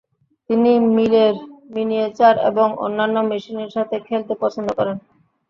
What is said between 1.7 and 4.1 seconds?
miniature এবং অন্যান্য মেশিনের সাথে